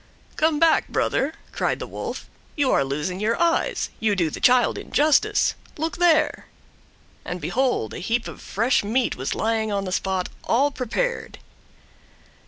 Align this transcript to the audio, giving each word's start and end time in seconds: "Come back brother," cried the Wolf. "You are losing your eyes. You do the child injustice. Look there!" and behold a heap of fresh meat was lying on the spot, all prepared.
"Come 0.35 0.57
back 0.57 0.87
brother," 0.87 1.35
cried 1.51 1.77
the 1.77 1.85
Wolf. 1.85 2.27
"You 2.55 2.71
are 2.71 2.83
losing 2.83 3.19
your 3.19 3.39
eyes. 3.39 3.91
You 3.99 4.15
do 4.15 4.31
the 4.31 4.39
child 4.39 4.75
injustice. 4.79 5.53
Look 5.77 5.97
there!" 5.97 6.47
and 7.23 7.39
behold 7.39 7.93
a 7.93 7.99
heap 7.99 8.27
of 8.27 8.41
fresh 8.41 8.83
meat 8.83 9.15
was 9.15 9.35
lying 9.35 9.71
on 9.71 9.85
the 9.85 9.91
spot, 9.91 10.29
all 10.43 10.71
prepared. 10.71 11.37